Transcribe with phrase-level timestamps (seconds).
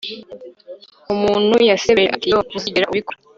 [1.13, 3.17] umuntu yasebeje ati yoo, ntuzigera ubikora